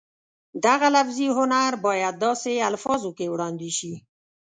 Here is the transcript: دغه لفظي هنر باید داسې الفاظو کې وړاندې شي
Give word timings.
دغه 0.65 0.87
لفظي 0.95 1.27
هنر 1.37 1.71
باید 1.85 2.13
داسې 2.25 2.51
الفاظو 2.69 3.09
کې 3.17 3.31
وړاندې 3.33 3.69
شي 3.77 3.93